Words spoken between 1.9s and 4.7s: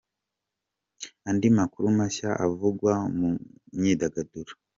mashya avugwa mu myidagaduro.